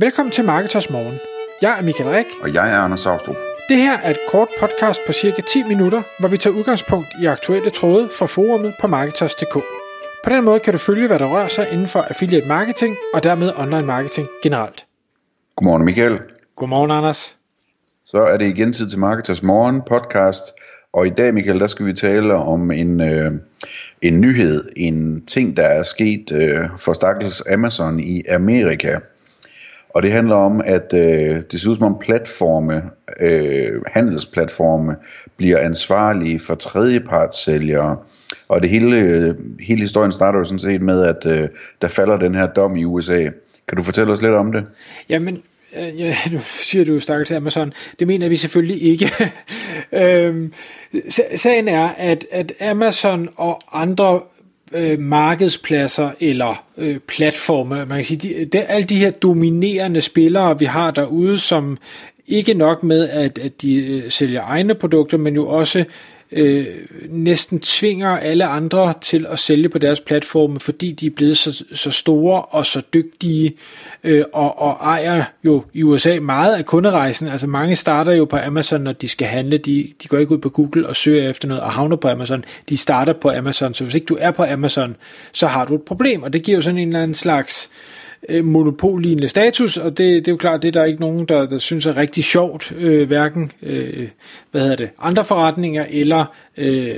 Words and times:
Velkommen 0.00 0.32
til 0.32 0.44
Marketers 0.44 0.90
Morgen. 0.90 1.18
Jeg 1.62 1.78
er 1.78 1.82
Michael 1.82 2.10
Rik. 2.10 2.26
Og 2.42 2.54
jeg 2.54 2.72
er 2.72 2.76
Anders 2.76 3.00
Saustrup. 3.00 3.36
Det 3.68 3.76
her 3.76 3.98
er 3.98 4.10
et 4.10 4.18
kort 4.28 4.48
podcast 4.60 5.00
på 5.06 5.12
cirka 5.12 5.42
10 5.42 5.62
minutter, 5.62 6.02
hvor 6.20 6.28
vi 6.28 6.36
tager 6.36 6.56
udgangspunkt 6.56 7.08
i 7.22 7.26
aktuelle 7.26 7.70
tråde 7.70 8.08
fra 8.18 8.26
forumet 8.26 8.74
på 8.80 8.86
Marketers.dk. 8.86 9.54
På 10.24 10.30
den 10.30 10.44
måde 10.44 10.60
kan 10.60 10.72
du 10.72 10.78
følge, 10.78 11.06
hvad 11.06 11.18
der 11.18 11.26
rører 11.26 11.48
sig 11.48 11.68
inden 11.72 11.86
for 11.86 12.00
affiliate 12.00 12.48
marketing 12.48 12.96
og 13.14 13.22
dermed 13.22 13.52
online 13.56 13.86
marketing 13.86 14.28
generelt. 14.42 14.86
Godmorgen 15.56 15.84
Michael. 15.84 16.20
Godmorgen 16.56 16.90
Anders. 16.90 17.36
Så 18.06 18.18
er 18.18 18.36
det 18.36 18.46
igen 18.46 18.72
tid 18.72 18.90
til 18.90 18.98
Marketers 18.98 19.42
Morgen 19.42 19.82
podcast. 19.86 20.44
Og 20.92 21.06
i 21.06 21.10
dag 21.10 21.34
Michael, 21.34 21.60
der 21.60 21.66
skal 21.66 21.86
vi 21.86 21.92
tale 21.92 22.34
om 22.34 22.70
en, 22.70 23.00
øh, 23.00 23.32
en 24.02 24.20
nyhed, 24.20 24.68
en 24.76 25.26
ting, 25.26 25.56
der 25.56 25.66
er 25.66 25.82
sket 25.82 26.32
øh, 26.32 26.64
for 26.76 26.92
stakkels 26.92 27.42
Amazon 27.52 28.00
i 28.00 28.22
Amerika. 28.30 28.98
Og 29.88 30.02
det 30.02 30.12
handler 30.12 30.34
om, 30.34 30.60
at 30.64 30.94
øh, 30.94 31.42
det 31.52 31.60
ser 31.60 31.68
ud 31.70 31.76
som 31.76 31.84
om 31.84 31.98
platforme, 32.00 32.82
øh, 33.20 33.82
handelsplatforme, 33.86 34.96
bliver 35.36 35.58
ansvarlige 35.58 36.40
for 36.40 36.54
tredjepartssælgere. 36.54 37.96
Og 38.48 38.62
det 38.62 38.70
hele, 38.70 38.96
øh, 38.96 39.34
hele 39.60 39.80
historien 39.80 40.12
starter 40.12 40.38
jo 40.38 40.44
sådan 40.44 40.58
set 40.58 40.82
med, 40.82 41.02
at 41.02 41.26
øh, 41.26 41.48
der 41.82 41.88
falder 41.88 42.16
den 42.16 42.34
her 42.34 42.46
dom 42.46 42.76
i 42.76 42.84
USA. 42.84 43.28
Kan 43.68 43.76
du 43.76 43.82
fortælle 43.82 44.12
os 44.12 44.22
lidt 44.22 44.34
om 44.34 44.52
det? 44.52 44.64
Jamen, 45.08 45.42
øh, 45.76 46.00
ja, 46.00 46.16
nu 46.32 46.38
siger 46.42 46.84
du 46.84 47.00
stakkels 47.00 47.30
Amazon. 47.30 47.72
Det 47.98 48.06
mener 48.06 48.28
vi 48.28 48.36
selvfølgelig 48.36 48.82
ikke. 48.82 49.10
øhm, 50.02 50.52
sagen 51.36 51.68
er, 51.68 51.88
at, 51.96 52.24
at 52.32 52.52
Amazon 52.60 53.28
og 53.36 53.60
andre 53.72 54.20
øh, 54.74 54.98
markedspladser 54.98 56.10
eller 56.20 56.64
øh, 56.76 56.98
platforme. 56.98 57.76
Man 57.76 57.88
kan 57.88 58.04
sige, 58.04 58.28
de, 58.28 58.44
de, 58.44 58.62
alle 58.62 58.86
de 58.86 58.96
her 58.96 59.10
dominerende 59.10 60.00
spillere, 60.00 60.58
vi 60.58 60.64
har 60.64 60.90
derude, 60.90 61.38
som 61.38 61.78
ikke 62.26 62.54
nok 62.54 62.82
med, 62.82 63.08
at, 63.08 63.38
at 63.38 63.62
de 63.62 63.74
øh, 63.74 64.10
sælger 64.10 64.42
egne 64.44 64.74
produkter, 64.74 65.18
men 65.18 65.34
jo 65.34 65.48
også 65.48 65.84
øh, 66.32 66.66
næsten 67.08 67.60
tvinger 67.60 68.08
alle 68.08 68.46
andre 68.46 68.94
til 69.00 69.26
at 69.28 69.38
sælge 69.38 69.68
på 69.68 69.78
deres 69.78 70.00
platforme, 70.00 70.60
fordi 70.60 70.92
de 70.92 71.06
er 71.06 71.10
blevet 71.10 71.38
så, 71.38 71.64
så 71.74 71.90
store 71.90 72.42
og 72.42 72.66
så 72.66 72.82
dygtige 72.94 73.54
øh, 74.04 74.24
og, 74.32 74.58
og 74.58 74.72
ejer 74.82 75.24
jo 75.44 75.64
i 75.74 75.82
USA 75.82 76.20
meget 76.20 76.56
af 76.56 76.66
kunderejsen. 76.66 77.28
Altså 77.28 77.46
mange 77.46 77.76
starter 77.76 78.12
jo 78.12 78.24
på 78.24 78.36
Amazon, 78.44 78.80
når 78.80 78.92
de 78.92 79.08
skal 79.08 79.28
handle. 79.28 79.58
De, 79.58 79.88
de 80.02 80.08
går 80.08 80.18
ikke 80.18 80.32
ud 80.32 80.38
på 80.38 80.48
Google 80.48 80.88
og 80.88 80.96
søger 80.96 81.30
efter 81.30 81.48
noget 81.48 81.62
og 81.62 81.72
havner 81.72 81.96
på 81.96 82.08
Amazon. 82.08 82.44
De 82.68 82.76
starter 82.76 83.12
på 83.12 83.30
Amazon. 83.30 83.74
Så 83.74 83.84
hvis 83.84 83.94
ikke 83.94 84.06
du 84.06 84.16
er 84.20 84.30
på 84.30 84.44
Amazon, 84.44 84.96
så 85.32 85.46
har 85.46 85.64
du 85.64 85.74
et 85.74 85.82
problem. 85.82 86.22
Og 86.22 86.32
det 86.32 86.42
giver 86.42 86.58
jo 86.58 86.62
sådan 86.62 86.78
en 86.78 86.88
eller 86.88 87.02
anden 87.02 87.14
slags 87.14 87.70
øh, 87.72 87.97
øh, 88.28 88.44
monopollignende 88.44 89.28
status, 89.28 89.76
og 89.76 89.90
det, 89.90 89.98
det 89.98 90.28
er 90.28 90.32
jo 90.32 90.36
klart, 90.36 90.62
det 90.62 90.68
er 90.68 90.72
der 90.72 90.84
ikke 90.84 91.00
nogen, 91.00 91.24
der, 91.26 91.46
der 91.46 91.58
synes 91.58 91.86
er 91.86 91.96
rigtig 91.96 92.24
sjovt, 92.24 92.72
øh, 92.78 93.06
hverken 93.06 93.52
øh, 93.62 94.08
hvad 94.50 94.60
hedder 94.60 94.76
det, 94.76 94.90
andre 94.98 95.24
forretninger 95.24 95.86
eller 95.90 96.24
øh, 96.56 96.96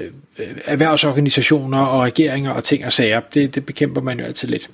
erhvervsorganisationer 0.65 1.79
og 1.79 2.03
regeringer 2.03 2.51
og 2.51 2.65
ting 2.65 2.85
og 2.85 2.93
sager. 2.93 3.21
Det, 3.35 3.55
det 3.55 3.67
bekæmper 3.67 4.01
man 4.01 4.21
jo 4.21 4.25
altid 4.25 4.49
lidt. 4.49 4.71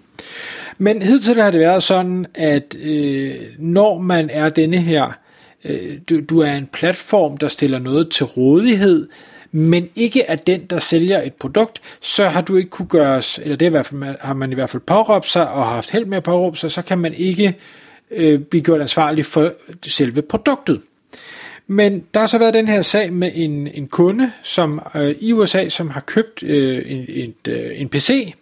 Men 0.78 1.02
hidtil 1.02 1.42
har 1.42 1.50
det 1.50 1.60
været 1.60 1.82
sådan, 1.82 2.26
at 2.34 2.76
øh, 2.82 3.34
når 3.58 3.98
man 3.98 4.30
er 4.30 4.48
denne 4.48 4.78
her, 4.78 5.18
øh, 5.64 5.98
du, 6.10 6.20
du 6.20 6.40
er 6.40 6.52
en 6.52 6.66
platform, 6.66 7.36
der 7.36 7.48
stiller 7.48 7.78
noget 7.78 8.10
til 8.10 8.26
rådighed, 8.26 9.08
men 9.56 9.88
ikke 9.94 10.22
er 10.22 10.36
den, 10.36 10.64
der 10.64 10.78
sælger 10.78 11.22
et 11.22 11.34
produkt, 11.34 11.80
så 12.00 12.24
har 12.24 12.40
du 12.40 12.56
ikke 12.56 12.70
kunne 12.70 12.88
gøres, 12.88 13.40
eller 13.42 13.56
det 13.56 13.66
i 13.66 13.68
hvert 13.68 13.86
fald, 13.86 14.16
har 14.20 14.34
man 14.34 14.52
i 14.52 14.54
hvert 14.54 14.70
fald 14.70 14.82
påråbt 14.82 15.26
sig 15.26 15.50
og 15.50 15.66
haft 15.66 15.90
held 15.90 16.06
med 16.06 16.16
at 16.16 16.22
påråbe 16.22 16.56
sig, 16.56 16.72
så 16.72 16.82
kan 16.82 16.98
man 16.98 17.14
ikke 17.14 17.54
øh, 18.10 18.40
blive 18.40 18.62
gjort 18.62 18.80
ansvarlig 18.80 19.26
for 19.26 19.52
selve 19.86 20.22
produktet. 20.22 20.80
Men 21.66 22.04
der 22.14 22.20
har 22.20 22.26
så 22.26 22.38
været 22.38 22.54
den 22.54 22.68
her 22.68 22.82
sag 22.82 23.12
med 23.12 23.30
en, 23.34 23.66
en 23.66 23.88
kunde 23.88 24.32
som 24.42 24.80
øh, 24.94 25.14
i 25.20 25.32
USA, 25.32 25.68
som 25.68 25.90
har 25.90 26.00
købt 26.00 26.42
øh, 26.42 26.82
en, 26.86 27.04
et, 27.08 27.48
øh, 27.48 27.80
en 27.80 27.88
PC, 27.88 28.34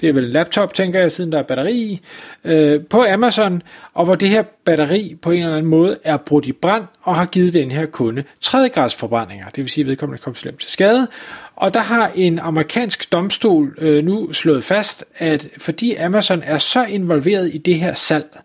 det 0.00 0.08
er 0.08 0.12
vel 0.12 0.24
en 0.24 0.30
laptop, 0.30 0.74
tænker 0.74 1.00
jeg, 1.00 1.12
siden 1.12 1.32
der 1.32 1.38
er 1.38 1.42
batteri 1.42 1.74
i, 1.74 2.00
øh, 2.44 2.80
på 2.90 3.04
Amazon, 3.04 3.62
og 3.94 4.04
hvor 4.04 4.14
det 4.14 4.28
her 4.28 4.42
batteri 4.64 5.16
på 5.22 5.30
en 5.30 5.42
eller 5.42 5.56
anden 5.56 5.70
måde 5.70 5.98
er 6.04 6.16
brudt 6.16 6.46
i 6.46 6.52
brand, 6.52 6.84
og 7.02 7.16
har 7.16 7.26
givet 7.26 7.54
den 7.54 7.70
her 7.70 7.86
kunde 7.86 8.24
tredjegradsforbrændinger. 8.40 9.48
det 9.48 9.58
vil 9.58 9.68
sige, 9.68 9.82
at 9.82 9.88
vedkommende 9.88 10.22
kom 10.22 10.34
slemt 10.34 10.60
til 10.60 10.70
skade, 10.70 11.08
og 11.56 11.74
der 11.74 11.80
har 11.80 12.12
en 12.14 12.38
amerikansk 12.38 13.12
domstol 13.12 13.74
øh, 13.78 14.04
nu 14.04 14.32
slået 14.32 14.64
fast, 14.64 15.04
at 15.18 15.48
fordi 15.58 15.94
Amazon 15.94 16.42
er 16.44 16.58
så 16.58 16.84
involveret 16.84 17.54
i 17.54 17.58
det 17.58 17.74
her 17.74 17.94
salg, 17.94 18.38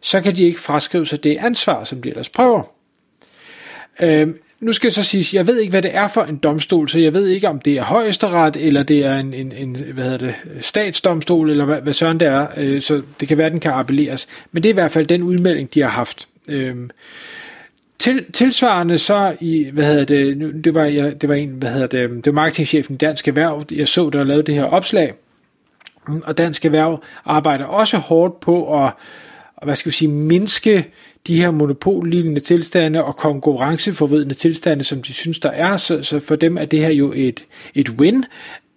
så 0.00 0.20
kan 0.20 0.36
de 0.36 0.44
ikke 0.44 0.60
fraskrive 0.60 1.06
sig 1.06 1.24
det 1.24 1.36
ansvar, 1.40 1.84
som 1.84 2.02
de 2.02 2.08
ellers 2.08 2.28
prøver. 2.28 2.62
Øh, 4.00 4.28
nu 4.62 4.72
skal 4.72 4.86
jeg 4.86 4.92
så 4.92 5.02
sige, 5.02 5.36
jeg 5.36 5.46
ved 5.46 5.58
ikke, 5.58 5.70
hvad 5.70 5.82
det 5.82 5.96
er 5.96 6.08
for 6.08 6.22
en 6.22 6.36
domstol, 6.36 6.88
så 6.88 6.98
jeg 6.98 7.14
ved 7.14 7.26
ikke, 7.26 7.48
om 7.48 7.58
det 7.58 7.76
er 7.78 7.82
højesteret, 7.82 8.56
eller 8.56 8.82
det 8.82 9.04
er 9.04 9.18
en, 9.18 9.34
en, 9.34 9.52
en 9.52 9.76
hvad 9.94 10.04
hedder 10.04 10.18
det, 10.18 10.34
statsdomstol, 10.60 11.50
eller 11.50 11.64
hvad, 11.64 11.80
hvad 11.80 11.92
sådan 11.92 12.20
det 12.20 12.28
er, 12.28 12.46
øh, 12.56 12.80
så 12.80 13.02
det 13.20 13.28
kan 13.28 13.38
være, 13.38 13.50
den 13.50 13.60
kan 13.60 13.72
appelleres. 13.72 14.28
Men 14.52 14.62
det 14.62 14.68
er 14.68 14.72
i 14.72 14.74
hvert 14.74 14.90
fald 14.90 15.06
den 15.06 15.22
udmelding, 15.22 15.74
de 15.74 15.80
har 15.80 15.88
haft. 15.88 16.28
Øh, 16.48 16.76
til, 17.98 18.24
tilsvarende 18.32 18.98
så 18.98 19.36
i, 19.40 19.70
hvad 19.72 19.84
hedder 19.84 20.04
det, 20.04 20.38
nu, 20.38 20.50
det 20.50 20.74
var, 20.74 20.84
jeg, 20.84 21.20
det 21.20 21.28
var 21.28 21.34
en, 21.34 21.50
hvad 21.50 21.70
hedder 21.70 21.86
det, 21.86 22.24
det 22.24 22.26
var 22.26 22.32
marketingchefen 22.32 22.94
i 22.94 22.98
Dansk 22.98 23.28
Erhverv, 23.28 23.64
jeg 23.70 23.88
så, 23.88 24.10
der 24.10 24.24
lavede 24.24 24.46
det 24.46 24.54
her 24.54 24.64
opslag, 24.64 25.12
og 26.24 26.38
Dansk 26.38 26.64
Erhverv 26.64 27.02
arbejder 27.24 27.64
også 27.64 27.96
hårdt 27.96 28.40
på 28.40 28.84
at, 28.84 28.92
hvad 29.62 29.76
skal 29.76 29.90
vi 29.90 29.96
sige, 29.96 30.08
mindske 30.08 30.86
de 31.26 31.36
her 31.36 31.50
monopollignende 31.50 32.40
tilstande 32.40 33.04
og 33.04 33.16
konkurrenceforvidende 33.16 34.34
tilstande, 34.34 34.84
som 34.84 35.02
de 35.02 35.12
synes, 35.12 35.38
der 35.38 35.50
er. 35.50 35.76
Så, 35.76 36.02
så 36.02 36.20
for 36.20 36.36
dem 36.36 36.56
er 36.56 36.64
det 36.64 36.80
her 36.80 36.90
jo 36.90 37.12
et, 37.16 37.44
et 37.74 37.88
win, 37.88 38.24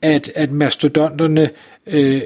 at, 0.01 0.31
at 0.35 0.51
mastodonterne 0.51 1.50
øh, 1.88 2.22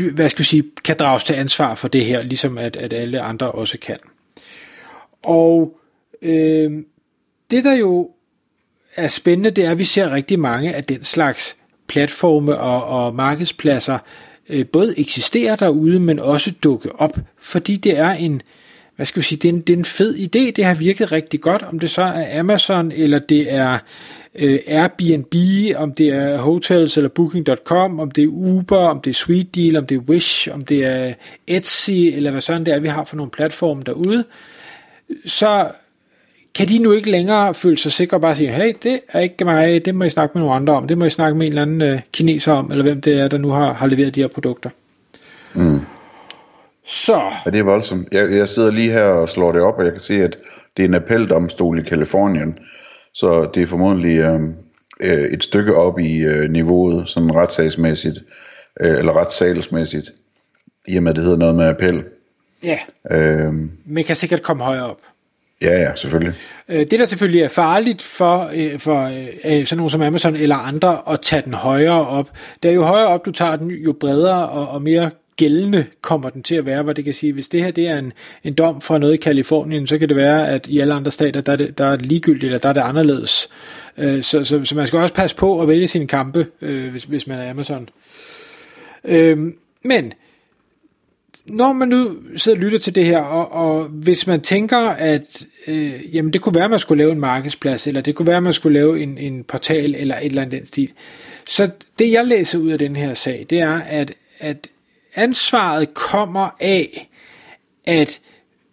hvad 0.00 0.28
skal 0.28 0.38
vi 0.38 0.44
sige, 0.44 0.64
kan 0.84 0.96
drages 0.98 1.24
til 1.24 1.34
ansvar 1.34 1.74
for 1.74 1.88
det 1.88 2.04
her, 2.04 2.22
ligesom 2.22 2.58
at, 2.58 2.76
at 2.76 2.92
alle 2.92 3.20
andre 3.20 3.52
også 3.52 3.78
kan. 3.78 3.98
Og 5.22 5.78
øh, 6.22 6.72
det 7.50 7.64
der 7.64 7.72
jo 7.72 8.10
er 8.96 9.08
spændende, 9.08 9.50
det 9.50 9.64
er, 9.64 9.70
at 9.70 9.78
vi 9.78 9.84
ser 9.84 10.12
rigtig 10.12 10.38
mange 10.38 10.74
af 10.74 10.84
den 10.84 11.04
slags 11.04 11.56
platforme 11.88 12.58
og, 12.58 12.84
og 12.84 13.14
markedspladser, 13.14 13.98
øh, 14.48 14.66
både 14.66 15.00
eksisterer 15.00 15.56
derude, 15.56 16.00
men 16.00 16.18
også 16.18 16.50
dukke 16.50 17.00
op, 17.00 17.18
fordi 17.38 17.76
det 17.76 17.98
er 17.98 18.10
en, 18.10 18.42
hvad 18.98 19.06
skal 19.06 19.22
vi 19.22 19.26
sige, 19.26 19.38
det 19.38 19.48
er, 19.48 19.52
en, 19.52 19.60
det 19.60 19.72
er 19.72 19.76
en 19.76 19.84
fed 19.84 20.14
idé, 20.14 20.50
det 20.56 20.64
har 20.64 20.74
virket 20.74 21.12
rigtig 21.12 21.40
godt, 21.40 21.62
om 21.62 21.78
det 21.78 21.90
så 21.90 22.02
er 22.02 22.40
Amazon, 22.40 22.92
eller 22.92 23.18
det 23.18 23.52
er 23.52 23.78
øh, 24.34 24.58
Airbnb, 24.66 25.34
om 25.76 25.92
det 25.92 26.08
er 26.08 26.38
Hotels 26.38 26.96
eller 26.96 27.08
Booking.com, 27.08 28.00
om 28.00 28.10
det 28.10 28.24
er 28.24 28.28
Uber, 28.28 28.78
om 28.78 29.00
det 29.00 29.10
er 29.10 29.14
Sweet 29.14 29.54
Deal, 29.54 29.76
om 29.76 29.86
det 29.86 29.94
er 29.94 30.00
Wish, 30.00 30.48
om 30.54 30.64
det 30.64 30.84
er 30.84 31.14
Etsy, 31.46 31.90
eller 31.90 32.30
hvad 32.30 32.40
sådan 32.40 32.66
det 32.66 32.74
er, 32.74 32.80
vi 32.80 32.88
har 32.88 33.04
for 33.04 33.16
nogle 33.16 33.30
platforme 33.30 33.82
derude, 33.86 34.24
så 35.24 35.68
kan 36.54 36.68
de 36.68 36.78
nu 36.78 36.92
ikke 36.92 37.10
længere 37.10 37.54
føle 37.54 37.78
sig 37.78 37.92
sikre 37.92 38.16
og 38.16 38.20
bare 38.20 38.36
sige, 38.36 38.52
hey, 38.52 38.72
det 38.82 39.00
er 39.08 39.20
ikke 39.20 39.44
mig, 39.44 39.84
det 39.84 39.94
må 39.94 40.04
I 40.04 40.10
snakke 40.10 40.38
med 40.38 40.42
nogle 40.42 40.56
andre 40.56 40.72
om, 40.72 40.88
det 40.88 40.98
må 40.98 41.04
I 41.04 41.10
snakke 41.10 41.38
med 41.38 41.46
en 41.46 41.52
eller 41.52 41.62
anden 41.62 41.82
øh, 41.82 42.00
kineser 42.12 42.52
om, 42.52 42.70
eller 42.70 42.82
hvem 42.82 43.00
det 43.00 43.20
er, 43.20 43.28
der 43.28 43.38
nu 43.38 43.48
har, 43.48 43.72
har 43.72 43.86
leveret 43.86 44.14
de 44.14 44.20
her 44.20 44.28
produkter. 44.28 44.70
Mm. 45.54 45.80
Så. 46.88 47.20
Ja, 47.46 47.50
det 47.50 47.58
er 47.58 47.64
voldsomt. 47.64 48.08
Jeg, 48.12 48.32
jeg 48.32 48.48
sidder 48.48 48.70
lige 48.70 48.90
her 48.90 49.02
og 49.02 49.28
slår 49.28 49.52
det 49.52 49.62
op, 49.62 49.78
og 49.78 49.84
jeg 49.84 49.92
kan 49.92 50.00
se, 50.00 50.22
at 50.22 50.38
det 50.76 50.82
er 50.82 50.88
en 50.88 50.94
appeldomstol 50.94 51.78
i 51.78 51.82
Kalifornien. 51.82 52.58
Så 53.14 53.50
det 53.54 53.62
er 53.62 53.66
formodentlig 53.66 54.18
øh, 54.18 54.40
øh, 55.00 55.32
et 55.32 55.42
stykke 55.42 55.74
op 55.74 55.98
i 55.98 56.18
øh, 56.18 56.50
niveauet, 56.50 57.08
sådan 57.08 57.34
retssagsmæssigt, 57.34 58.18
øh, 58.80 58.98
eller 58.98 59.12
retssalsmæssigt, 59.12 60.12
i 60.88 60.96
og 60.96 61.02
med, 61.02 61.10
at 61.10 61.16
det 61.16 61.24
hedder 61.24 61.38
noget 61.38 61.54
med 61.54 61.64
appel. 61.64 62.04
Ja, 62.62 62.78
øh, 63.10 63.52
men 63.84 64.04
kan 64.04 64.16
sikkert 64.16 64.42
komme 64.42 64.64
højere 64.64 64.90
op. 64.90 65.00
Ja, 65.62 65.80
ja, 65.80 65.94
selvfølgelig. 65.94 66.34
Øh, 66.68 66.86
det, 66.90 66.98
der 66.98 67.04
selvfølgelig 67.04 67.42
er 67.42 67.48
farligt 67.48 68.02
for, 68.02 68.50
øh, 68.54 68.78
for 68.78 69.02
øh, 69.44 69.66
sådan 69.66 69.76
nogen 69.76 69.90
som 69.90 70.02
Amazon 70.02 70.36
eller 70.36 70.56
andre, 70.56 71.00
at 71.10 71.20
tage 71.20 71.42
den 71.42 71.54
højere 71.54 72.06
op, 72.06 72.30
det 72.62 72.68
er 72.68 72.72
jo 72.74 72.82
højere 72.82 73.08
op, 73.08 73.26
du 73.26 73.32
tager 73.32 73.56
den, 73.56 73.70
jo 73.70 73.92
bredere 73.92 74.48
og, 74.48 74.68
og 74.68 74.82
mere 74.82 75.10
gældende 75.38 75.86
kommer 76.00 76.30
den 76.30 76.42
til 76.42 76.54
at 76.54 76.66
være, 76.66 76.82
hvor 76.82 76.92
det 76.92 77.04
kan 77.04 77.14
sige, 77.14 77.32
hvis 77.32 77.48
det 77.48 77.64
her 77.64 77.70
det 77.70 77.88
er 77.88 77.98
en, 77.98 78.12
en 78.44 78.54
dom 78.54 78.80
fra 78.80 78.98
noget 78.98 79.14
i 79.14 79.16
Kalifornien, 79.16 79.86
så 79.86 79.98
kan 79.98 80.08
det 80.08 80.16
være, 80.16 80.48
at 80.48 80.66
i 80.66 80.78
alle 80.78 80.94
andre 80.94 81.10
stater, 81.10 81.40
der 81.40 81.52
er 81.52 81.56
det, 81.56 81.78
der 81.78 81.84
er 81.84 81.96
det 81.96 82.06
ligegyldigt, 82.06 82.44
eller 82.44 82.58
der 82.58 82.68
er 82.68 82.72
det 82.72 82.80
anderledes. 82.80 83.48
Øh, 83.98 84.22
så, 84.22 84.44
så, 84.44 84.64
så 84.64 84.74
man 84.74 84.86
skal 84.86 84.98
også 84.98 85.14
passe 85.14 85.36
på 85.36 85.62
at 85.62 85.68
vælge 85.68 85.88
sine 85.88 86.06
kampe, 86.06 86.46
øh, 86.60 86.90
hvis, 86.90 87.04
hvis 87.04 87.26
man 87.26 87.38
er 87.38 87.50
Amazon. 87.50 87.88
Øh, 89.04 89.38
men 89.82 90.12
når 91.46 91.72
man 91.72 91.88
nu 91.88 92.16
sidder 92.36 92.58
og 92.58 92.62
lytter 92.62 92.78
til 92.78 92.94
det 92.94 93.04
her, 93.04 93.18
og, 93.18 93.52
og 93.52 93.84
hvis 93.84 94.26
man 94.26 94.40
tænker, 94.40 94.78
at 94.78 95.46
øh, 95.66 96.14
jamen 96.16 96.32
det 96.32 96.40
kunne 96.40 96.54
være, 96.54 96.64
at 96.64 96.70
man 96.70 96.78
skulle 96.78 96.98
lave 96.98 97.12
en 97.12 97.20
markedsplads, 97.20 97.86
eller 97.86 98.00
det 98.00 98.14
kunne 98.14 98.26
være, 98.26 98.36
at 98.36 98.42
man 98.42 98.52
skulle 98.52 98.78
lave 98.78 99.00
en, 99.00 99.18
en 99.18 99.44
portal, 99.44 99.94
eller 99.94 100.16
et 100.16 100.26
eller 100.26 100.42
andet 100.42 100.58
den 100.58 100.66
stil. 100.66 100.92
Så 101.48 101.70
det 101.98 102.12
jeg 102.12 102.26
læser 102.26 102.58
ud 102.58 102.70
af 102.70 102.78
den 102.78 102.96
her 102.96 103.14
sag, 103.14 103.46
det 103.50 103.60
er, 103.60 103.80
at, 103.80 104.12
at 104.38 104.68
ansvaret 105.18 105.94
kommer 105.94 106.48
af, 106.60 107.10
at 107.86 108.20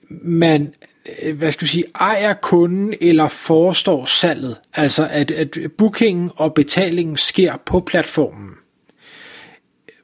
man 0.09 0.73
øh, 1.21 1.37
hvad 1.37 1.51
skal 1.51 1.65
vi 1.65 1.69
sige, 1.69 1.85
ejer 1.99 2.33
kunden 2.33 2.93
eller 3.01 3.27
forestår 3.27 4.05
salget. 4.05 4.57
Altså 4.73 5.07
at, 5.11 5.31
at 5.31 5.57
bookingen 5.77 6.29
og 6.35 6.53
betalingen 6.53 7.17
sker 7.17 7.57
på 7.65 7.79
platformen. 7.79 8.54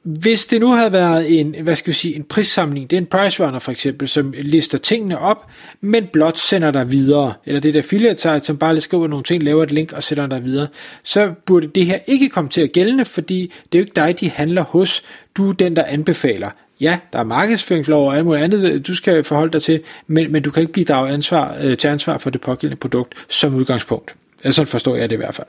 Hvis 0.02 0.46
det 0.46 0.60
nu 0.60 0.68
havde 0.68 0.92
været 0.92 1.40
en, 1.40 1.54
hvad 1.62 1.76
skal 1.76 1.92
vi 1.92 1.96
sige, 1.96 2.16
en 2.16 2.24
prissamling, 2.24 2.90
det 2.90 2.96
er 2.96 3.00
en 3.00 3.06
price 3.06 3.46
runner 3.46 3.58
for 3.58 3.72
eksempel, 3.72 4.08
som 4.08 4.34
lister 4.38 4.78
tingene 4.78 5.18
op, 5.18 5.46
men 5.80 6.06
blot 6.06 6.38
sender 6.38 6.70
dig 6.70 6.90
videre, 6.90 7.34
eller 7.46 7.60
det 7.60 7.74
der 7.74 7.80
affiliate 7.80 8.20
site, 8.20 8.40
som 8.40 8.56
bare 8.56 8.74
lige 8.74 8.82
skriver 8.82 9.06
nogle 9.06 9.24
ting, 9.24 9.42
laver 9.42 9.62
et 9.62 9.72
link 9.72 9.92
og 9.92 10.02
sender 10.02 10.26
dig 10.26 10.44
videre, 10.44 10.66
så 11.02 11.32
burde 11.46 11.66
det 11.66 11.86
her 11.86 11.98
ikke 12.06 12.28
komme 12.28 12.50
til 12.50 12.60
at 12.60 12.72
gælde, 12.72 13.04
fordi 13.04 13.52
det 13.72 13.78
er 13.78 13.82
jo 13.82 13.84
ikke 13.84 13.96
dig, 13.96 14.20
de 14.20 14.30
handler 14.30 14.62
hos, 14.62 15.02
du 15.36 15.48
er 15.48 15.52
den, 15.52 15.76
der 15.76 15.84
anbefaler. 15.84 16.50
Ja, 16.80 16.98
der 17.12 17.18
er 17.18 17.24
markedsføringslov 17.24 18.08
og 18.08 18.16
alt 18.16 18.24
muligt 18.24 18.44
andet, 18.44 18.72
øh, 18.72 18.86
du 18.86 18.94
skal 18.94 19.24
forholde 19.24 19.52
dig 19.52 19.62
til, 19.62 19.80
men, 20.06 20.32
men 20.32 20.42
du 20.42 20.50
kan 20.50 20.60
ikke 20.60 20.72
blive 20.72 20.84
draget 20.84 21.12
ansvar, 21.12 21.56
øh, 21.62 21.76
til 21.76 21.88
ansvar 21.88 22.18
for 22.18 22.30
det 22.30 22.40
pågældende 22.40 22.80
produkt 22.80 23.14
som 23.28 23.54
udgangspunkt. 23.54 24.14
Altså, 24.44 24.56
sådan 24.56 24.70
forstår 24.70 24.96
jeg 24.96 25.10
det 25.10 25.16
i 25.16 25.18
hvert 25.18 25.34
fald. 25.34 25.48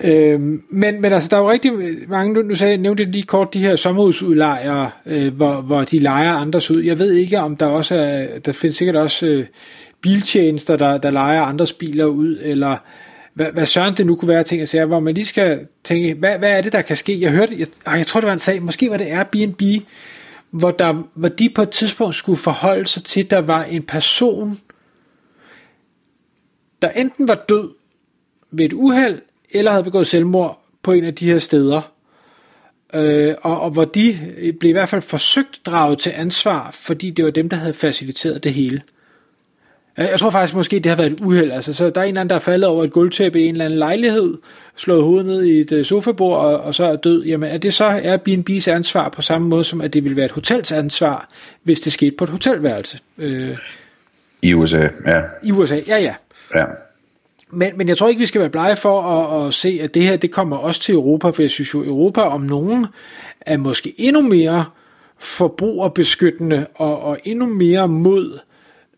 Øh, 0.00 0.40
men, 0.70 1.00
men 1.00 1.04
altså, 1.04 1.28
der 1.28 1.36
er 1.36 1.40
jo 1.40 1.50
rigtig 1.50 1.72
mange, 2.08 2.34
nu, 2.34 2.42
nu 2.42 2.54
sagde, 2.54 2.70
jeg 2.70 2.78
nævnte 2.80 3.04
lige 3.04 3.22
kort 3.22 3.54
de 3.54 3.60
her 3.60 3.76
sommerhusudlejere, 3.76 4.90
øh, 5.06 5.34
hvor, 5.34 5.60
hvor 5.60 5.84
de 5.84 5.98
leger 5.98 6.32
andres 6.32 6.70
ud. 6.70 6.82
Jeg 6.82 6.98
ved 6.98 7.12
ikke, 7.12 7.38
om 7.38 7.56
der 7.56 7.66
også 7.66 7.94
er, 7.94 8.38
der 8.38 8.52
findes 8.52 8.76
sikkert 8.76 8.96
også 8.96 9.26
øh, 9.26 9.46
biltjenester, 10.00 10.76
der, 10.76 10.98
der 10.98 11.10
leger 11.10 11.42
andres 11.42 11.72
biler 11.72 12.04
ud, 12.04 12.38
eller 12.42 12.76
hvad, 13.34 13.52
hvad 13.52 13.66
søren 13.66 13.94
det 13.94 14.06
nu 14.06 14.16
kunne 14.16 14.28
være 14.28 14.42
ting 14.42 14.62
at 14.62 14.68
sige, 14.68 14.84
hvor 14.84 15.00
man 15.00 15.14
lige 15.14 15.26
skal 15.26 15.66
tænke, 15.84 16.14
hvad, 16.14 16.38
hvad 16.38 16.58
er 16.58 16.60
det, 16.60 16.72
der 16.72 16.82
kan 16.82 16.96
ske? 16.96 17.20
Jeg 17.20 17.30
hørte, 17.30 17.56
jeg, 17.58 17.66
jeg 17.86 18.06
tror 18.06 18.20
det 18.20 18.26
var 18.26 18.32
en 18.32 18.38
sag, 18.38 18.62
måske 18.62 18.90
var 18.90 18.96
det 18.96 19.04
Airbnb, 19.04 19.62
hvor, 20.50 20.70
der, 20.70 21.08
hvor 21.14 21.28
de 21.28 21.50
på 21.54 21.62
et 21.62 21.70
tidspunkt 21.70 22.14
skulle 22.14 22.38
forholde 22.38 22.86
sig 22.86 23.04
til, 23.04 23.20
at 23.20 23.30
der 23.30 23.38
var 23.40 23.64
en 23.64 23.82
person, 23.82 24.60
der 26.82 26.88
enten 26.88 27.28
var 27.28 27.44
død 27.48 27.70
ved 28.50 28.66
et 28.66 28.72
uheld, 28.72 29.20
eller 29.58 29.70
havde 29.70 29.84
begået 29.84 30.06
selvmord 30.06 30.60
på 30.82 30.92
en 30.92 31.04
af 31.04 31.14
de 31.14 31.26
her 31.26 31.38
steder. 31.38 31.92
Øh, 32.94 33.34
og, 33.42 33.60
og 33.60 33.70
hvor 33.70 33.84
de 33.84 34.18
blev 34.60 34.68
i 34.68 34.72
hvert 34.72 34.88
fald 34.88 35.02
forsøgt 35.02 35.60
draget 35.66 35.98
til 35.98 36.12
ansvar, 36.16 36.70
fordi 36.72 37.10
det 37.10 37.24
var 37.24 37.30
dem, 37.30 37.48
der 37.48 37.56
havde 37.56 37.74
faciliteret 37.74 38.44
det 38.44 38.54
hele. 38.54 38.82
Jeg 39.96 40.18
tror 40.18 40.30
faktisk 40.30 40.54
måske, 40.54 40.78
det 40.78 40.86
har 40.86 40.96
været 40.96 41.12
et 41.12 41.20
uheld. 41.20 41.52
Altså, 41.52 41.72
så 41.72 41.90
der 41.90 42.00
er 42.00 42.04
en 42.04 42.08
eller 42.08 42.20
anden, 42.20 42.30
der 42.30 42.36
er 42.36 42.40
faldet 42.40 42.68
over 42.68 42.84
et 42.84 42.92
gulvtæppe 42.92 43.40
i 43.40 43.46
en 43.46 43.54
eller 43.54 43.64
anden 43.64 43.78
lejlighed, 43.78 44.38
slået 44.76 45.02
hovedet 45.02 45.26
ned 45.26 45.42
i 45.42 45.60
et 45.60 45.72
uh, 45.72 45.84
sofabord, 45.84 46.38
og, 46.38 46.60
og 46.60 46.74
så 46.74 46.84
er 46.84 46.96
død. 46.96 47.24
Jamen, 47.24 47.50
er 47.50 47.58
det 47.58 47.74
så 47.74 47.90
Airbnb's 47.90 48.70
ansvar 48.70 49.08
på 49.08 49.22
samme 49.22 49.48
måde, 49.48 49.64
som 49.64 49.80
at 49.80 49.92
det 49.92 50.04
ville 50.04 50.16
være 50.16 50.24
et 50.24 50.32
hotels 50.32 50.72
ansvar, 50.72 51.28
hvis 51.62 51.80
det 51.80 51.92
skete 51.92 52.16
på 52.18 52.24
et 52.24 52.30
hotelværelse? 52.30 52.98
Øh, 53.18 53.56
I 54.42 54.54
USA, 54.54 54.88
ja. 55.06 55.22
I 55.42 55.52
USA, 55.52 55.80
ja, 55.86 55.98
ja. 55.98 56.14
Ja. 56.54 56.64
Men, 57.56 57.72
men 57.76 57.88
jeg 57.88 57.98
tror 57.98 58.08
ikke, 58.08 58.18
vi 58.18 58.26
skal 58.26 58.40
være 58.40 58.50
blege 58.50 58.76
for 58.76 59.02
at, 59.02 59.46
at 59.46 59.54
se, 59.54 59.78
at 59.82 59.94
det 59.94 60.02
her 60.02 60.16
det 60.16 60.30
kommer 60.30 60.56
også 60.56 60.80
til 60.80 60.94
Europa, 60.94 61.30
for 61.30 61.42
jeg 61.42 61.50
synes 61.50 61.74
jo, 61.74 61.84
Europa 61.84 62.20
om 62.20 62.40
nogen 62.40 62.86
er 63.40 63.56
måske 63.56 63.94
endnu 63.98 64.22
mere 64.22 64.64
forbrugerbeskyttende 65.18 66.66
og, 66.74 67.02
og 67.02 67.18
endnu 67.24 67.46
mere 67.46 67.88
mod 67.88 68.38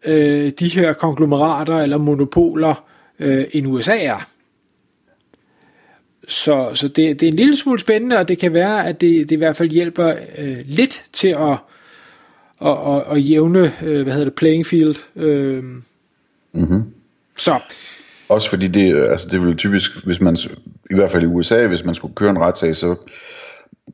øh, 0.04 0.52
de 0.60 0.68
her 0.68 0.92
konglomerater 0.92 1.76
eller 1.76 1.98
monopoler, 1.98 2.84
øh, 3.18 3.44
end 3.52 3.66
USA 3.66 3.98
er. 3.98 4.28
Så, 6.28 6.70
så 6.74 6.88
det, 6.88 7.20
det 7.20 7.22
er 7.22 7.30
en 7.30 7.36
lille 7.36 7.56
smule 7.56 7.78
spændende, 7.78 8.18
og 8.18 8.28
det 8.28 8.38
kan 8.38 8.52
være, 8.52 8.86
at 8.86 9.00
det, 9.00 9.28
det 9.28 9.34
i 9.34 9.38
hvert 9.38 9.56
fald 9.56 9.70
hjælper 9.70 10.14
øh, 10.38 10.58
lidt 10.64 11.04
til 11.12 11.28
at, 11.28 11.56
at, 12.66 12.96
at, 12.96 13.02
at 13.16 13.30
jævne, 13.30 13.72
øh, 13.82 14.02
hvad 14.02 14.12
hedder 14.12 14.24
det, 14.24 14.34
playing 14.34 14.66
field. 14.66 14.96
Øh. 15.16 15.64
Mm-hmm. 16.52 16.92
Så 17.36 17.60
også 18.28 18.50
fordi 18.50 18.68
det, 18.68 18.96
altså 19.10 19.28
det 19.28 19.40
vil 19.40 19.56
typisk, 19.56 20.04
hvis 20.04 20.20
man, 20.20 20.36
i 20.90 20.94
hvert 20.94 21.10
fald 21.10 21.22
i 21.22 21.26
USA, 21.26 21.66
hvis 21.66 21.84
man 21.84 21.94
skulle 21.94 22.14
køre 22.14 22.30
en 22.30 22.38
retssag, 22.38 22.76
så 22.76 22.94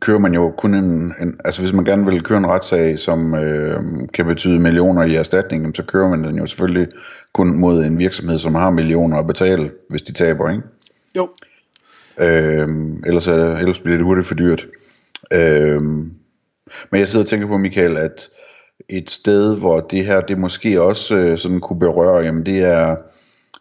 kører 0.00 0.18
man 0.18 0.34
jo 0.34 0.50
kun 0.50 0.74
en, 0.74 1.14
en 1.20 1.40
altså 1.44 1.62
hvis 1.62 1.72
man 1.72 1.84
gerne 1.84 2.04
vil 2.04 2.22
køre 2.22 2.38
en 2.38 2.46
retssag, 2.46 2.98
som 2.98 3.34
øh, 3.34 3.80
kan 4.14 4.26
betyde 4.26 4.58
millioner 4.58 5.04
i 5.04 5.14
erstatning, 5.14 5.76
så 5.76 5.82
kører 5.82 6.08
man 6.08 6.24
den 6.24 6.38
jo 6.38 6.46
selvfølgelig 6.46 6.88
kun 7.32 7.58
mod 7.58 7.84
en 7.84 7.98
virksomhed, 7.98 8.38
som 8.38 8.54
har 8.54 8.70
millioner 8.70 9.16
at 9.16 9.26
betale, 9.26 9.70
hvis 9.90 10.02
de 10.02 10.12
taber, 10.12 10.50
ikke? 10.50 10.62
Jo. 11.16 11.28
Øh, 12.20 12.68
ellers, 13.06 13.26
er, 13.26 13.56
ellers 13.56 13.78
bliver 13.78 13.96
det 13.96 14.06
hurtigt 14.06 14.26
for 14.26 14.34
dyrt. 14.34 14.66
Øh, 15.32 15.80
men 16.90 17.00
jeg 17.00 17.08
sidder 17.08 17.24
og 17.24 17.28
tænker 17.28 17.46
på, 17.46 17.58
Michael, 17.58 17.96
at 17.96 18.28
et 18.88 19.10
sted, 19.10 19.58
hvor 19.58 19.80
det 19.80 20.06
her, 20.06 20.20
det 20.20 20.38
måske 20.38 20.82
også 20.82 21.16
øh, 21.16 21.38
sådan 21.38 21.60
kunne 21.60 21.78
berøre, 21.78 22.24
jamen 22.24 22.46
det 22.46 22.58
er 22.58 22.96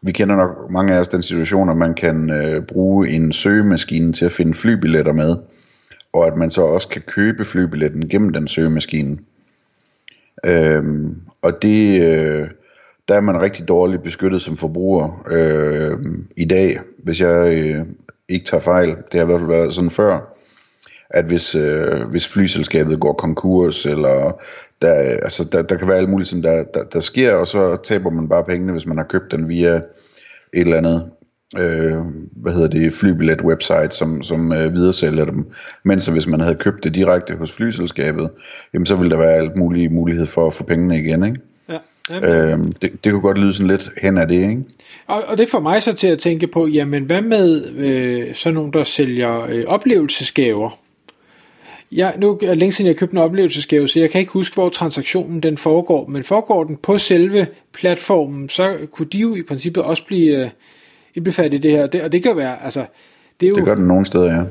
vi 0.05 0.11
kender 0.11 0.35
nok 0.35 0.71
mange 0.71 0.93
af 0.93 0.99
os 0.99 1.07
den 1.07 1.23
situation, 1.23 1.69
at 1.69 1.77
man 1.77 1.93
kan 1.93 2.29
øh, 2.29 2.63
bruge 2.63 3.09
en 3.09 3.31
søgemaskine 3.31 4.13
til 4.13 4.25
at 4.25 4.31
finde 4.31 4.53
flybilletter 4.53 5.13
med, 5.13 5.35
og 6.13 6.27
at 6.27 6.37
man 6.37 6.51
så 6.51 6.61
også 6.61 6.87
kan 6.87 7.01
købe 7.01 7.45
flybilletten 7.45 8.09
gennem 8.09 8.33
den 8.33 8.47
søgemaskine. 8.47 9.17
Øhm, 10.45 11.21
og 11.41 11.61
det, 11.61 12.01
øh, 12.01 12.47
der 13.07 13.15
er 13.15 13.21
man 13.21 13.41
rigtig 13.41 13.67
dårligt 13.67 14.03
beskyttet 14.03 14.41
som 14.41 14.57
forbruger 14.57 15.23
øh, 15.29 15.97
i 16.37 16.45
dag, 16.45 16.79
hvis 17.03 17.21
jeg 17.21 17.53
øh, 17.53 17.85
ikke 18.29 18.45
tager 18.45 18.61
fejl. 18.61 18.89
Det 18.89 19.13
har 19.13 19.21
i 19.21 19.25
hvert 19.25 19.39
fald 19.39 19.49
været 19.49 19.73
sådan 19.73 19.89
før, 19.89 20.32
at 21.09 21.25
hvis, 21.25 21.55
øh, 21.55 22.01
hvis 22.01 22.27
flyselskabet 22.27 22.99
går 22.99 23.13
konkurs, 23.13 23.85
eller 23.85 24.41
der, 24.81 24.93
altså 24.93 25.43
der, 25.51 25.61
der 25.61 25.77
kan 25.77 25.87
være 25.87 25.97
alt 25.97 26.09
muligt, 26.09 26.29
sådan, 26.29 26.43
der, 26.43 26.63
der, 26.73 26.83
der 26.83 26.99
sker, 26.99 27.33
og 27.33 27.47
så 27.47 27.77
taber 27.83 28.09
man 28.09 28.29
bare 28.29 28.43
pengene, 28.43 28.71
hvis 28.71 28.85
man 28.85 28.97
har 28.97 29.05
købt 29.05 29.31
den 29.31 29.49
via 29.49 29.75
et 29.75 29.83
eller 30.53 30.77
andet 30.77 31.11
øh, 31.59 31.97
hvad 32.31 32.53
hedder 32.53 32.67
det, 32.67 32.93
flybillet 32.93 33.41
website, 33.41 33.89
som, 33.91 34.23
som 34.23 34.53
øh, 34.53 34.73
videresælger 34.73 35.25
dem. 35.25 35.51
Men 35.83 35.99
så 35.99 36.11
hvis 36.11 36.27
man 36.27 36.39
havde 36.39 36.55
købt 36.55 36.83
det 36.83 36.95
direkte 36.95 37.35
hos 37.35 37.51
flyselskabet, 37.51 38.29
jamen 38.73 38.85
så 38.85 38.95
ville 38.95 39.11
der 39.11 39.17
være 39.17 39.33
alt 39.33 39.55
mulig 39.55 39.91
mulighed 39.91 40.27
for 40.27 40.47
at 40.47 40.53
få 40.53 40.63
pengene 40.63 40.99
igen, 40.99 41.25
ikke? 41.25 41.39
Ja. 41.69 42.51
Øhm, 42.51 42.71
det, 42.71 43.03
det 43.03 43.11
kunne 43.11 43.21
godt 43.21 43.37
lyde 43.37 43.53
sådan 43.53 43.67
lidt 43.67 43.91
hen 44.01 44.17
af 44.17 44.27
det, 44.27 44.35
ikke? 44.35 44.63
Og, 45.07 45.23
og 45.27 45.37
det 45.37 45.49
får 45.49 45.59
mig 45.59 45.83
så 45.83 45.93
til 45.93 46.07
at 46.07 46.19
tænke 46.19 46.47
på, 46.47 46.67
jamen 46.67 47.03
hvad 47.03 47.21
med 47.21 47.71
øh, 47.75 48.35
sådan 48.35 48.53
nogen, 48.53 48.73
der 48.73 48.83
sælger 48.83 49.45
øh, 49.49 49.63
oplevelsesgaver? 49.67 50.82
Ja, 51.95 52.11
nu 52.17 52.39
er 52.41 52.53
længe 52.53 52.71
siden 52.71 52.87
jeg 52.87 52.97
købte 52.97 53.13
en 53.13 53.21
oplevelsesgave, 53.21 53.87
så 53.87 53.99
jeg 53.99 54.09
kan 54.09 54.19
ikke 54.21 54.31
huske, 54.31 54.53
hvor 54.53 54.69
transaktionen 54.69 55.39
den 55.39 55.57
foregår, 55.57 56.07
men 56.07 56.23
foregår 56.23 56.63
den 56.63 56.77
på 56.77 56.97
selve 56.97 57.47
platformen, 57.73 58.49
så 58.49 58.77
kunne 58.91 59.05
de 59.05 59.17
jo 59.17 59.35
i 59.35 59.41
princippet 59.41 59.83
også 59.83 60.05
blive 60.05 60.43
øh, 60.43 60.49
indbefattet 61.15 61.57
i 61.57 61.61
det 61.61 61.71
her, 61.71 61.87
det, 61.87 62.01
og 62.01 62.11
det 62.11 62.23
kan 62.23 62.37
være, 62.37 62.63
altså... 62.63 62.85
Det, 63.39 63.45
er 63.45 63.49
jo, 63.49 63.55
det 63.55 63.65
gør 63.65 63.75
den 63.75 63.87
nogle 63.87 64.05
steder, 64.05 64.35
ja. 64.35 64.43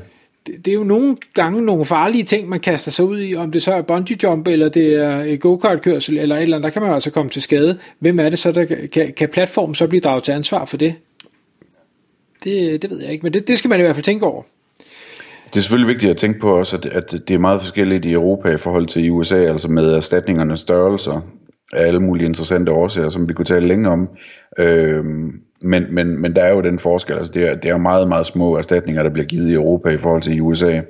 Det, 0.47 0.65
det 0.65 0.71
er 0.71 0.75
jo 0.75 0.83
nogle 0.83 1.17
gange 1.33 1.61
nogle 1.61 1.85
farlige 1.85 2.23
ting, 2.23 2.49
man 2.49 2.59
kaster 2.59 2.91
sig 2.91 3.05
ud 3.05 3.21
i, 3.21 3.35
om 3.35 3.51
det 3.51 3.63
så 3.63 3.73
er 3.73 3.81
bungee 3.81 4.17
jump, 4.23 4.47
eller 4.47 4.69
det 4.69 4.95
er 4.95 5.35
go-kart-kørsel, 5.35 6.17
eller 6.17 6.35
et 6.35 6.41
eller 6.41 6.57
andet, 6.57 6.65
der 6.65 6.73
kan 6.73 6.81
man 6.81 6.93
altså 6.93 7.09
komme 7.09 7.29
til 7.29 7.41
skade. 7.41 7.77
Hvem 7.99 8.19
er 8.19 8.29
det 8.29 8.39
så, 8.39 8.51
der 8.51 8.65
kan, 8.65 9.13
kan 9.17 9.29
platformen 9.29 9.75
så 9.75 9.87
blive 9.87 10.01
draget 10.01 10.23
til 10.23 10.31
ansvar 10.31 10.65
for 10.65 10.77
det? 10.77 10.95
Det, 12.43 12.81
det 12.81 12.89
ved 12.89 13.01
jeg 13.01 13.11
ikke, 13.11 13.23
men 13.23 13.33
det, 13.33 13.47
det 13.47 13.57
skal 13.57 13.69
man 13.69 13.79
i 13.79 13.83
hvert 13.83 13.95
fald 13.95 14.03
tænke 14.03 14.25
over. 14.25 14.43
Det 15.53 15.59
er 15.59 15.61
selvfølgelig 15.61 15.87
vigtigt 15.87 16.09
at 16.09 16.17
tænke 16.17 16.39
på 16.39 16.57
også, 16.59 16.77
at, 16.77 16.85
at 16.85 17.11
det 17.27 17.33
er 17.33 17.37
meget 17.37 17.61
forskelligt 17.61 18.05
i 18.05 18.13
Europa 18.13 18.49
i 18.49 18.57
forhold 18.57 18.85
til 18.85 19.05
i 19.05 19.09
USA, 19.09 19.35
altså 19.35 19.67
med 19.67 19.95
erstatningernes 19.95 20.59
størrelser 20.59 21.21
af 21.73 21.87
alle 21.87 21.99
mulige 21.99 22.25
interessante 22.25 22.71
årsager, 22.71 23.09
som 23.09 23.29
vi 23.29 23.33
kunne 23.33 23.45
tale 23.45 23.67
længe 23.67 23.89
om. 23.89 24.09
Øhm, 24.59 25.41
men, 25.61 25.83
men, 25.89 26.21
men 26.21 26.35
der 26.35 26.41
er 26.41 26.53
jo 26.53 26.61
den 26.61 26.79
forskel, 26.79 27.15
altså 27.15 27.33
det 27.33 27.43
er, 27.43 27.55
det 27.55 27.65
er 27.65 27.69
jo 27.69 27.77
meget, 27.77 28.07
meget 28.07 28.25
små 28.25 28.57
erstatninger, 28.57 29.03
der 29.03 29.09
bliver 29.09 29.25
givet 29.25 29.49
i 29.49 29.53
Europa 29.53 29.89
i 29.89 29.97
forhold 29.97 30.21
til 30.21 30.35
i 30.35 30.39
USA 30.39 30.81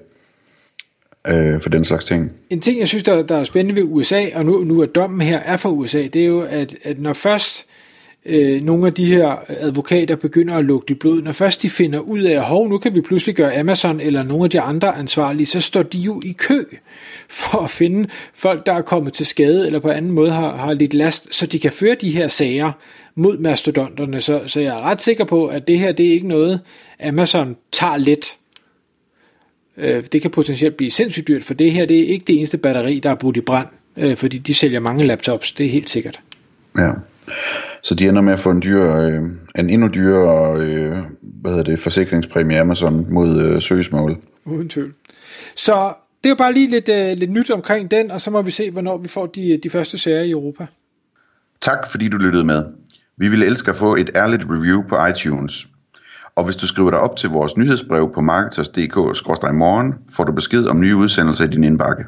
øh, 1.27 1.62
for 1.62 1.70
den 1.70 1.84
slags 1.84 2.05
ting. 2.05 2.32
En 2.50 2.60
ting, 2.60 2.79
jeg 2.79 2.88
synes, 2.88 3.03
der, 3.03 3.24
der 3.24 3.36
er 3.36 3.43
spændende 3.43 3.82
ved 3.82 3.88
USA, 3.91 4.22
og 4.36 4.46
nu, 4.46 4.63
nu 4.63 4.82
er 4.82 4.86
dommen 4.86 5.22
her 5.22 5.39
er 5.39 5.58
for 5.58 5.70
USA, 5.70 6.08
det 6.13 6.15
er 6.15 6.27
jo, 6.27 6.41
at, 6.41 6.75
at 6.84 7.00
når 7.00 7.13
først 7.13 7.65
øh, 7.67 7.84
Øh, 8.25 8.62
nogle 8.62 8.88
af 8.88 8.94
de 8.94 9.06
her 9.06 9.36
advokater 9.48 10.15
begynder 10.15 10.56
at 10.56 10.65
lugte 10.65 10.94
i 10.94 10.98
blod, 10.98 11.22
når 11.22 11.32
først 11.32 11.62
de 11.62 11.70
finder 11.70 12.00
ud 12.00 12.22
af, 12.22 12.39
at 12.39 12.70
nu 12.70 12.77
kan 12.77 12.96
vi 12.96 13.01
pludselig 13.01 13.36
gøre 13.36 13.60
Amazon 13.60 14.00
eller 14.00 14.24
nogle 14.24 14.44
af 14.44 14.50
de 14.50 14.62
andre 14.62 14.98
ansvarlige, 14.98 15.46
så 15.46 15.62
står 15.62 15.84
de 15.84 15.98
jo 15.98 16.22
i 16.25 16.32
kø 16.32 16.63
for 17.30 17.58
at 17.58 17.70
finde 17.70 18.10
folk, 18.34 18.65
der 18.65 18.74
er 18.74 18.82
kommet 18.82 19.13
til 19.13 19.25
skade 19.25 19.65
eller 19.65 19.80
på 19.80 19.89
anden 19.89 20.12
måde 20.12 20.32
har, 20.32 20.56
har 20.56 20.74
lidt 20.74 20.94
last, 20.94 21.36
så 21.36 21.46
de 21.46 21.60
kan 21.60 21.72
føre 21.72 21.96
de 22.01 22.10
her 22.10 22.27
sager 22.27 22.72
mod 23.15 23.38
mastodonterne. 23.38 24.22
Så, 24.22 24.42
så 24.46 24.60
jeg 24.60 24.75
er 24.75 24.82
ret 24.82 25.01
sikker 25.01 25.25
på, 25.25 25.48
at 25.48 25.68
det 25.68 25.80
her 25.80 25.92
det 25.92 26.08
er 26.08 26.12
ikke 26.12 26.27
noget, 26.27 26.60
Amazon 27.03 27.56
tager 27.72 27.98
let. 27.98 28.38
Øh, 29.77 30.03
det 30.12 30.22
kan 30.22 30.32
potentielt 30.32 30.77
blive 30.77 30.92
sindssygt 30.92 31.27
dyrt, 31.27 31.44
for 31.44 31.53
det 31.53 31.72
her 31.72 31.86
det 31.86 32.00
er 32.00 32.08
ikke 32.08 32.25
det 32.27 32.38
eneste 32.38 32.58
batteri, 32.58 33.00
der 33.00 33.10
er 33.10 33.15
brudt 33.15 33.38
i 33.38 33.42
brand, 33.42 33.68
øh, 33.98 34.18
fordi 34.18 34.38
de 34.38 34.53
sælger 34.53 34.80
mange 34.80 35.03
laptops, 35.06 35.51
det 35.51 35.65
er 35.65 35.70
helt 35.70 35.89
sikkert. 35.89 36.20
Ja. 36.77 36.92
Så 37.83 37.95
de 37.95 38.07
ender 38.07 38.21
med 38.21 38.33
at 38.33 38.39
få 38.39 38.49
en, 38.49 38.61
dyr, 38.61 38.95
øh, 38.95 39.21
en 39.59 39.69
endnu 39.69 39.87
dyrere 39.87 40.61
øh, 40.61 40.97
hvad 41.21 41.51
hedder 41.51 41.63
det, 41.63 41.79
forsikringspræmie 41.79 42.59
Amazon 42.59 43.13
mod 43.13 43.41
øh, 43.41 43.61
søgsmål. 43.61 44.17
Uden 44.45 44.69
tvivl. 44.69 44.93
Så 45.55 45.93
det 46.23 46.29
er 46.29 46.29
jo 46.29 46.35
bare 46.35 46.53
lige 46.53 46.69
lidt, 46.69 46.89
uh, 46.89 47.17
lidt 47.17 47.31
nyt 47.31 47.51
omkring 47.51 47.91
den, 47.91 48.11
og 48.11 48.21
så 48.21 48.31
må 48.31 48.41
vi 48.41 48.51
se, 48.51 48.71
hvornår 48.71 48.97
vi 48.97 49.07
får 49.07 49.25
de, 49.25 49.59
de 49.63 49.69
første 49.69 49.97
serier 49.97 50.21
i 50.21 50.31
Europa. 50.31 50.65
Tak 51.61 51.87
fordi 51.91 52.09
du 52.09 52.17
lyttede 52.17 52.43
med. 52.43 52.65
Vi 53.17 53.27
ville 53.27 53.45
elske 53.45 53.71
at 53.71 53.77
få 53.77 53.95
et 53.95 54.11
ærligt 54.15 54.45
review 54.49 54.83
på 54.89 55.05
iTunes. 55.05 55.67
Og 56.35 56.43
hvis 56.45 56.55
du 56.55 56.67
skriver 56.67 56.89
dig 56.89 56.99
op 56.99 57.17
til 57.17 57.29
vores 57.29 57.57
nyhedsbrev 57.57 58.11
på 58.13 58.21
marketers.dk-morgen, 58.21 59.93
får 60.11 60.23
du 60.23 60.31
besked 60.31 60.65
om 60.65 60.79
nye 60.79 60.95
udsendelser 60.95 61.45
i 61.45 61.47
din 61.47 61.63
indbakke. 61.63 62.03